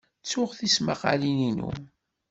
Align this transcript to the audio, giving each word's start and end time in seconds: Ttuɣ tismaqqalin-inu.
Ttuɣ 0.21 0.49
tismaqqalin-inu. 0.57 1.69